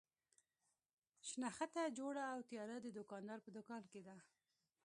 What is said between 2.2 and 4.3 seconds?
او تیاره د دوکاندار په دوکان کې ده.